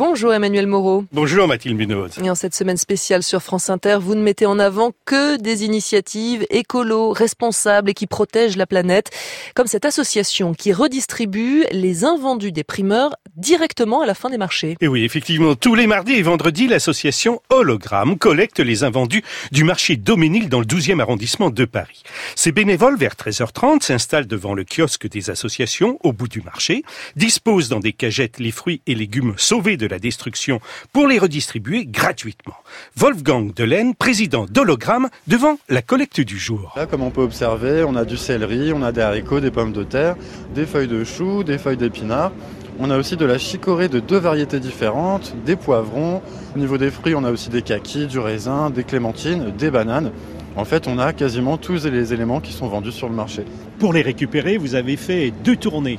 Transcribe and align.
Bonjour 0.00 0.32
Emmanuel 0.32 0.66
Moreau. 0.66 1.04
Bonjour 1.12 1.46
Mathilde 1.46 1.76
Munoz. 1.76 2.12
Et 2.24 2.30
en 2.30 2.34
cette 2.34 2.54
semaine 2.54 2.78
spéciale 2.78 3.22
sur 3.22 3.42
France 3.42 3.68
Inter, 3.68 3.98
vous 4.00 4.14
ne 4.14 4.22
mettez 4.22 4.46
en 4.46 4.58
avant 4.58 4.92
que 5.04 5.36
des 5.36 5.66
initiatives 5.66 6.46
écolo, 6.48 7.10
responsables 7.10 7.90
et 7.90 7.92
qui 7.92 8.06
protègent 8.06 8.56
la 8.56 8.66
planète, 8.66 9.10
comme 9.54 9.66
cette 9.66 9.84
association 9.84 10.54
qui 10.54 10.72
redistribue 10.72 11.64
les 11.70 12.06
invendus 12.06 12.50
des 12.50 12.64
primeurs 12.64 13.14
directement 13.36 14.00
à 14.00 14.06
la 14.06 14.14
fin 14.14 14.30
des 14.30 14.38
marchés. 14.38 14.78
Et 14.80 14.88
oui, 14.88 15.04
effectivement, 15.04 15.54
tous 15.54 15.74
les 15.74 15.86
mardis 15.86 16.14
et 16.14 16.22
vendredis, 16.22 16.66
l'association 16.66 17.42
Hologramme 17.50 18.16
collecte 18.16 18.58
les 18.58 18.84
invendus 18.84 19.22
du 19.52 19.64
marché 19.64 19.96
Doménil 19.96 20.48
dans 20.48 20.60
le 20.60 20.66
12e 20.66 21.00
arrondissement 21.00 21.50
de 21.50 21.66
Paris. 21.66 22.04
Ces 22.36 22.52
bénévoles, 22.52 22.96
vers 22.96 23.16
13h30, 23.16 23.82
s'installent 23.82 24.26
devant 24.26 24.54
le 24.54 24.64
kiosque 24.64 25.10
des 25.10 25.28
associations 25.28 25.98
au 26.02 26.14
bout 26.14 26.28
du 26.28 26.40
marché, 26.40 26.84
disposent 27.16 27.68
dans 27.68 27.80
des 27.80 27.92
cagettes 27.92 28.38
les 28.38 28.50
fruits 28.50 28.80
et 28.86 28.94
légumes 28.94 29.34
sauvés 29.36 29.76
de 29.76 29.89
la 29.90 29.98
destruction 29.98 30.60
pour 30.92 31.06
les 31.06 31.18
redistribuer 31.18 31.86
gratuitement. 31.86 32.54
Wolfgang 32.96 33.52
Delaine, 33.54 33.94
président 33.94 34.46
d'Hologramme, 34.46 35.08
devant 35.26 35.58
la 35.68 35.82
collecte 35.82 36.20
du 36.20 36.38
jour. 36.38 36.72
Là, 36.76 36.86
comme 36.86 37.02
on 37.02 37.10
peut 37.10 37.22
observer, 37.22 37.84
on 37.86 37.96
a 37.96 38.04
du 38.04 38.16
céleri, 38.16 38.72
on 38.72 38.82
a 38.82 38.92
des 38.92 39.00
haricots, 39.00 39.40
des 39.40 39.50
pommes 39.50 39.72
de 39.72 39.84
terre, 39.84 40.16
des 40.54 40.66
feuilles 40.66 40.88
de 40.88 41.04
chou, 41.04 41.44
des 41.44 41.58
feuilles 41.58 41.76
d'épinards. 41.76 42.32
On 42.78 42.90
a 42.90 42.96
aussi 42.96 43.16
de 43.16 43.26
la 43.26 43.36
chicorée 43.36 43.88
de 43.88 44.00
deux 44.00 44.16
variétés 44.16 44.58
différentes, 44.58 45.34
des 45.44 45.56
poivrons. 45.56 46.22
Au 46.56 46.58
niveau 46.58 46.78
des 46.78 46.90
fruits, 46.90 47.14
on 47.14 47.24
a 47.24 47.30
aussi 47.30 47.50
des 47.50 47.60
kakis, 47.60 48.06
du 48.06 48.18
raisin, 48.18 48.70
des 48.70 48.84
clémentines, 48.84 49.50
des 49.50 49.70
bananes. 49.70 50.12
En 50.56 50.64
fait, 50.64 50.88
on 50.88 50.98
a 50.98 51.12
quasiment 51.12 51.58
tous 51.58 51.84
les 51.84 52.12
éléments 52.12 52.40
qui 52.40 52.52
sont 52.52 52.68
vendus 52.68 52.92
sur 52.92 53.08
le 53.08 53.14
marché. 53.14 53.44
Pour 53.78 53.92
les 53.92 54.02
récupérer, 54.02 54.56
vous 54.56 54.74
avez 54.74 54.96
fait 54.96 55.30
deux 55.44 55.56
tournées. 55.56 55.98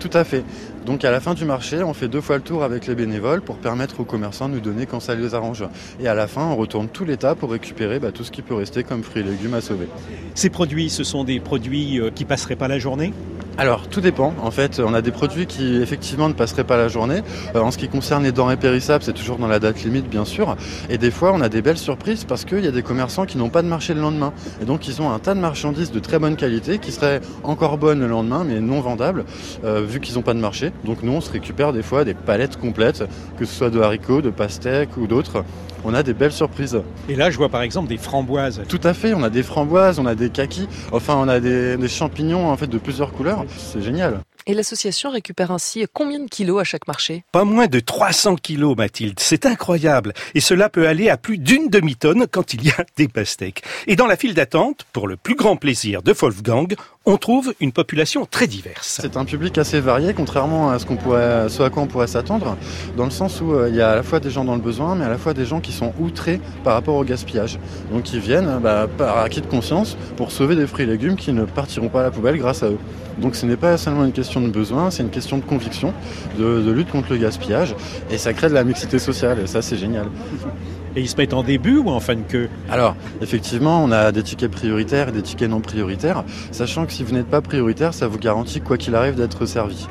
Tout 0.00 0.10
à 0.12 0.22
fait. 0.24 0.44
Donc 0.86 1.04
à 1.04 1.10
la 1.10 1.20
fin 1.20 1.34
du 1.34 1.44
marché, 1.44 1.82
on 1.82 1.92
fait 1.92 2.08
deux 2.08 2.20
fois 2.20 2.36
le 2.36 2.42
tour 2.42 2.62
avec 2.62 2.86
les 2.86 2.94
bénévoles 2.94 3.42
pour 3.42 3.56
permettre 3.56 4.00
aux 4.00 4.04
commerçants 4.04 4.48
de 4.48 4.54
nous 4.54 4.60
donner 4.60 4.86
quand 4.86 5.00
ça 5.00 5.14
les 5.14 5.34
arrange. 5.34 5.64
Et 6.00 6.06
à 6.06 6.14
la 6.14 6.28
fin, 6.28 6.46
on 6.46 6.56
retourne 6.56 6.88
tout 6.88 7.04
l'état 7.04 7.34
pour 7.34 7.50
récupérer 7.50 7.98
bah, 7.98 8.12
tout 8.12 8.24
ce 8.24 8.30
qui 8.30 8.42
peut 8.42 8.54
rester 8.54 8.84
comme 8.84 9.02
fruits 9.02 9.22
et 9.22 9.24
légumes 9.24 9.54
à 9.54 9.60
sauver. 9.60 9.88
Ces 10.34 10.50
produits, 10.50 10.88
ce 10.88 11.04
sont 11.04 11.24
des 11.24 11.40
produits 11.40 12.00
euh, 12.00 12.10
qui 12.10 12.24
passeraient 12.24 12.56
pas 12.56 12.68
la 12.68 12.78
journée? 12.78 13.12
Alors 13.58 13.88
tout 13.88 14.00
dépend. 14.00 14.32
En 14.40 14.52
fait, 14.52 14.80
on 14.80 14.94
a 14.94 15.02
des 15.02 15.10
produits 15.10 15.46
qui 15.46 15.76
effectivement 15.82 16.28
ne 16.28 16.32
passeraient 16.32 16.64
pas 16.64 16.76
la 16.76 16.86
journée. 16.86 17.22
Euh, 17.56 17.60
en 17.60 17.72
ce 17.72 17.78
qui 17.78 17.88
concerne 17.88 18.22
les 18.22 18.30
denrées 18.30 18.56
périssables, 18.56 19.02
c'est 19.02 19.12
toujours 19.12 19.36
dans 19.36 19.48
la 19.48 19.58
date 19.58 19.82
limite, 19.82 20.08
bien 20.08 20.24
sûr. 20.24 20.56
Et 20.88 20.96
des 20.96 21.10
fois, 21.10 21.32
on 21.34 21.40
a 21.40 21.48
des 21.48 21.60
belles 21.60 21.76
surprises 21.76 22.24
parce 22.24 22.44
qu'il 22.44 22.64
y 22.64 22.68
a 22.68 22.70
des 22.70 22.84
commerçants 22.84 23.26
qui 23.26 23.36
n'ont 23.36 23.48
pas 23.48 23.62
de 23.62 23.68
marché 23.68 23.94
le 23.94 24.00
lendemain. 24.00 24.32
Et 24.62 24.64
donc, 24.64 24.86
ils 24.86 25.02
ont 25.02 25.10
un 25.10 25.18
tas 25.18 25.34
de 25.34 25.40
marchandises 25.40 25.90
de 25.90 25.98
très 25.98 26.20
bonne 26.20 26.36
qualité 26.36 26.78
qui 26.78 26.92
seraient 26.92 27.20
encore 27.42 27.78
bonnes 27.78 28.00
le 28.00 28.06
lendemain, 28.06 28.44
mais 28.46 28.60
non 28.60 28.80
vendables, 28.80 29.24
euh, 29.64 29.84
vu 29.84 29.98
qu'ils 29.98 30.14
n'ont 30.14 30.22
pas 30.22 30.34
de 30.34 30.40
marché. 30.40 30.70
Donc, 30.84 31.02
nous, 31.02 31.12
on 31.12 31.20
se 31.20 31.32
récupère 31.32 31.72
des 31.72 31.82
fois 31.82 32.04
des 32.04 32.14
palettes 32.14 32.58
complètes, 32.58 33.02
que 33.38 33.44
ce 33.44 33.52
soit 33.52 33.70
de 33.70 33.80
haricots, 33.80 34.22
de 34.22 34.30
pastèques 34.30 34.96
ou 34.96 35.08
d'autres. 35.08 35.44
On 35.84 35.94
a 35.94 36.02
des 36.02 36.12
belles 36.12 36.32
surprises. 36.32 36.80
Et 37.08 37.14
là, 37.14 37.30
je 37.30 37.36
vois 37.36 37.48
par 37.48 37.62
exemple 37.62 37.88
des 37.88 37.98
framboises. 37.98 38.62
Tout 38.68 38.80
à 38.82 38.94
fait. 38.94 39.14
On 39.14 39.22
a 39.22 39.30
des 39.30 39.44
framboises, 39.44 39.98
on 39.98 40.06
a 40.06 40.14
des 40.14 40.28
kakis. 40.28 40.68
Enfin, 40.92 41.14
on 41.16 41.28
a 41.28 41.38
des, 41.38 41.76
des 41.76 41.88
champignons 41.88 42.50
en 42.50 42.56
fait 42.56 42.66
de 42.66 42.78
plusieurs 42.78 43.12
couleurs. 43.12 43.44
C'est 43.56 43.82
génial. 43.82 44.22
Et 44.48 44.54
l'association 44.54 45.10
récupère 45.10 45.50
ainsi 45.50 45.84
combien 45.92 46.20
de 46.20 46.28
kilos 46.28 46.58
à 46.58 46.64
chaque 46.64 46.88
marché? 46.88 47.22
Pas 47.32 47.44
moins 47.44 47.66
de 47.66 47.80
300 47.80 48.36
kilos, 48.36 48.74
Mathilde. 48.78 49.20
C'est 49.20 49.44
incroyable. 49.44 50.14
Et 50.34 50.40
cela 50.40 50.70
peut 50.70 50.88
aller 50.88 51.10
à 51.10 51.18
plus 51.18 51.36
d'une 51.36 51.68
demi-tonne 51.68 52.26
quand 52.26 52.54
il 52.54 52.64
y 52.64 52.70
a 52.70 52.86
des 52.96 53.08
pastèques. 53.08 53.62
Et 53.86 53.94
dans 53.94 54.06
la 54.06 54.16
file 54.16 54.32
d'attente, 54.32 54.86
pour 54.94 55.06
le 55.06 55.18
plus 55.18 55.34
grand 55.34 55.56
plaisir 55.56 56.02
de 56.02 56.14
Wolfgang, 56.14 56.74
on 57.08 57.16
trouve 57.16 57.54
une 57.58 57.72
population 57.72 58.26
très 58.30 58.46
diverse. 58.46 58.98
C'est 59.00 59.16
un 59.16 59.24
public 59.24 59.56
assez 59.56 59.80
varié, 59.80 60.12
contrairement 60.12 60.70
à 60.70 60.78
ce, 60.78 60.84
pourrait, 60.84 61.46
à 61.58 61.70
quoi 61.70 61.82
on 61.82 61.86
pourrait 61.86 62.06
s'attendre, 62.06 62.58
dans 62.98 63.06
le 63.06 63.10
sens 63.10 63.40
où 63.40 63.54
euh, 63.54 63.70
il 63.70 63.76
y 63.76 63.80
a 63.80 63.92
à 63.92 63.96
la 63.96 64.02
fois 64.02 64.20
des 64.20 64.28
gens 64.28 64.44
dans 64.44 64.54
le 64.54 64.60
besoin, 64.60 64.94
mais 64.94 65.06
à 65.06 65.08
la 65.08 65.16
fois 65.16 65.32
des 65.32 65.46
gens 65.46 65.60
qui 65.60 65.72
sont 65.72 65.94
outrés 65.98 66.38
par 66.64 66.74
rapport 66.74 66.96
au 66.96 67.04
gaspillage. 67.04 67.58
Donc 67.90 68.12
ils 68.12 68.20
viennent 68.20 68.58
bah, 68.62 68.86
par 68.98 69.20
acquis 69.20 69.40
de 69.40 69.46
conscience 69.46 69.96
pour 70.18 70.30
sauver 70.30 70.54
des 70.54 70.66
fruits 70.66 70.84
et 70.84 70.86
légumes 70.86 71.16
qui 71.16 71.32
ne 71.32 71.46
partiront 71.46 71.88
pas 71.88 72.00
à 72.00 72.02
la 72.02 72.10
poubelle 72.10 72.36
grâce 72.36 72.62
à 72.62 72.66
eux. 72.66 72.78
Donc 73.16 73.36
ce 73.36 73.46
n'est 73.46 73.56
pas 73.56 73.78
seulement 73.78 74.04
une 74.04 74.12
question 74.12 74.42
de 74.42 74.48
besoin, 74.48 74.90
c'est 74.90 75.02
une 75.02 75.08
question 75.08 75.38
de 75.38 75.44
conviction, 75.44 75.94
de, 76.38 76.60
de, 76.60 76.70
lutte 76.70 76.90
contre 76.90 77.12
le 77.12 77.16
gaspillage, 77.16 77.74
et 78.10 78.18
ça 78.18 78.34
crée 78.34 78.50
de 78.50 78.54
la 78.54 78.64
mixité 78.64 78.98
sociale, 78.98 79.38
et 79.42 79.46
ça 79.46 79.62
c'est 79.62 79.78
génial. 79.78 80.08
Et 80.98 81.02
ils 81.02 81.08
se 81.08 81.16
mettent 81.16 81.32
en 81.32 81.44
début 81.44 81.76
ou 81.76 81.90
en 81.90 82.00
fin 82.00 82.16
de 82.16 82.22
queue 82.22 82.48
Alors, 82.68 82.96
effectivement, 83.22 83.84
on 83.84 83.92
a 83.92 84.10
des 84.10 84.24
tickets 84.24 84.50
prioritaires 84.50 85.10
et 85.10 85.12
des 85.12 85.22
tickets 85.22 85.48
non 85.48 85.60
prioritaires, 85.60 86.24
sachant 86.50 86.86
que 86.86 86.92
si 86.92 87.04
vous 87.04 87.14
n'êtes 87.14 87.28
pas 87.28 87.40
prioritaire, 87.40 87.94
ça 87.94 88.08
vous 88.08 88.18
garantit 88.18 88.60
quoi 88.60 88.76
qu'il 88.76 88.96
arrive 88.96 89.14
d'être 89.14 89.46
servi. 89.46 89.86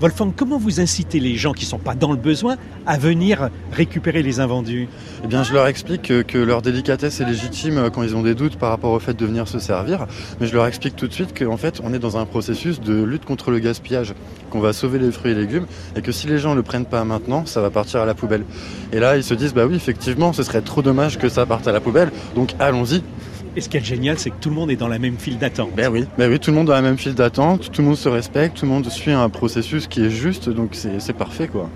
Wolfgang, 0.00 0.32
comment 0.36 0.58
vous 0.58 0.80
incitez 0.80 1.20
les 1.20 1.36
gens 1.36 1.52
qui 1.52 1.64
ne 1.64 1.68
sont 1.68 1.78
pas 1.78 1.94
dans 1.94 2.10
le 2.10 2.16
besoin 2.16 2.56
à 2.84 2.98
venir 2.98 3.48
récupérer 3.70 4.22
les 4.22 4.40
invendus? 4.40 4.88
Eh 5.22 5.28
bien, 5.28 5.44
je 5.44 5.52
leur 5.52 5.68
explique 5.68 6.26
que, 6.26 6.38
leur 6.38 6.62
délicatesse 6.62 7.20
est 7.20 7.24
légitime 7.24 7.90
quand 7.94 8.02
ils 8.02 8.16
ont 8.16 8.22
des 8.22 8.34
doutes 8.34 8.56
par 8.56 8.70
rapport 8.70 8.90
au 8.90 8.98
fait 8.98 9.14
de 9.14 9.24
venir 9.24 9.46
se 9.46 9.60
servir, 9.60 10.06
mais 10.40 10.48
je 10.48 10.54
leur 10.54 10.66
explique 10.66 10.96
tout 10.96 11.06
de 11.06 11.12
suite 11.12 11.38
qu'en 11.38 11.56
fait, 11.56 11.80
on 11.84 11.94
est 11.94 12.00
dans 12.00 12.16
un 12.16 12.26
processus 12.26 12.80
de 12.80 13.02
lutte 13.02 13.24
contre 13.24 13.52
le 13.52 13.60
gaspillage, 13.60 14.14
qu'on 14.50 14.60
va 14.60 14.72
sauver 14.72 14.98
les 14.98 15.12
fruits 15.12 15.30
et 15.30 15.34
légumes, 15.34 15.66
et 15.94 16.02
que 16.02 16.10
si 16.10 16.26
les 16.26 16.38
gens 16.38 16.50
ne 16.50 16.56
le 16.56 16.62
prennent 16.64 16.86
pas 16.86 17.04
maintenant, 17.04 17.46
ça 17.46 17.60
va 17.60 17.70
partir 17.70 18.00
à 18.00 18.06
la 18.06 18.14
poubelle. 18.14 18.44
Et 18.92 18.98
là, 18.98 19.16
ils 19.16 19.24
se 19.24 19.34
disent, 19.34 19.54
bah 19.54 19.66
oui, 19.66 19.76
effectivement, 19.76 20.32
ce 20.32 20.42
serait 20.42 20.62
trop 20.62 20.82
dommage 20.82 21.18
que 21.18 21.28
ça 21.28 21.46
parte 21.46 21.68
à 21.68 21.72
la 21.72 21.80
poubelle, 21.80 22.10
donc 22.34 22.54
allons-y. 22.58 23.02
Et 23.56 23.60
ce 23.60 23.68
qui 23.68 23.76
est 23.76 23.84
génial, 23.84 24.18
c'est 24.18 24.30
que 24.30 24.40
tout 24.40 24.48
le 24.48 24.56
monde 24.56 24.70
est 24.70 24.76
dans 24.76 24.88
la 24.88 24.98
même 24.98 25.16
file 25.16 25.38
d'attente. 25.38 25.70
Ben 25.76 25.90
oui, 25.92 26.04
ben 26.18 26.30
oui, 26.30 26.40
tout 26.40 26.50
le 26.50 26.56
monde 26.56 26.66
dans 26.66 26.72
la 26.72 26.82
même 26.82 26.98
file 26.98 27.14
d'attente, 27.14 27.70
tout 27.70 27.82
le 27.82 27.88
monde 27.88 27.96
se 27.96 28.08
respecte, 28.08 28.56
tout 28.56 28.66
le 28.66 28.72
monde 28.72 28.88
suit 28.88 29.12
un 29.12 29.28
processus 29.28 29.86
qui 29.86 30.04
est 30.04 30.10
juste, 30.10 30.48
donc 30.48 30.70
c'est 30.74 31.12
parfait 31.16 31.46
quoi. 31.46 31.70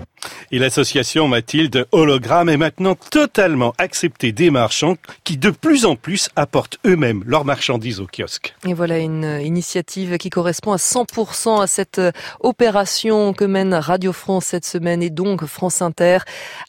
Et 0.51 0.57
l'association 0.57 1.27
Mathilde 1.27 1.85
Hologramme 1.91 2.49
est 2.49 2.57
maintenant 2.57 2.95
totalement 2.95 3.73
acceptée 3.77 4.31
des 4.31 4.49
marchands 4.49 4.95
qui 5.23 5.37
de 5.37 5.51
plus 5.51 5.85
en 5.85 5.95
plus 5.95 6.29
apportent 6.35 6.79
eux-mêmes 6.87 7.23
leurs 7.27 7.45
marchandises 7.45 7.99
au 7.99 8.07
kiosque. 8.07 8.55
Et 8.67 8.73
voilà 8.73 8.97
une 8.97 9.39
initiative 9.43 10.17
qui 10.17 10.31
correspond 10.31 10.73
à 10.73 10.77
100% 10.77 11.61
à 11.61 11.67
cette 11.67 12.01
opération 12.39 13.33
que 13.33 13.45
mène 13.45 13.75
Radio 13.75 14.11
France 14.11 14.45
cette 14.45 14.65
semaine 14.65 15.03
et 15.03 15.11
donc 15.11 15.45
France 15.45 15.83
Inter. 15.83 16.19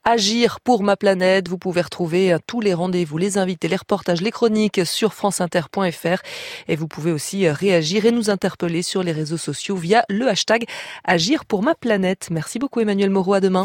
Agir 0.05 0.61
pour 0.61 0.83
ma 0.83 0.97
planète. 0.97 1.49
Vous 1.49 1.59
pouvez 1.59 1.81
retrouver 1.81 2.37
tous 2.47 2.61
les 2.61 2.75
rendez-vous, 2.75 3.17
les 3.17 3.39
invités, 3.39 3.69
les 3.69 3.77
reportages, 3.77 4.21
les 4.21 4.31
chroniques 4.31 4.83
sur 4.85 5.15
franceinter.fr 5.15 6.21
et 6.69 6.77
vous 6.77 6.87
pouvez 6.87 7.13
aussi 7.13 7.49
réagir 7.49 8.05
et 8.05 8.13
nous 8.13 8.29
interpeller 8.29 8.83
sur 8.83 9.03
les 9.03 9.13
réseaux 9.13 9.39
sociaux 9.39 9.77
via 9.77 10.05
le 10.11 10.29
hashtag 10.29 10.65
Agir 11.05 11.47
pour 11.47 11.63
ma 11.63 11.75
planète. 11.75 12.29
Merci 12.31 12.59
beaucoup 12.59 12.81
Emmanuel 12.81 13.09
Moreau. 13.09 13.35
À 13.35 13.41
demain. 13.41 13.59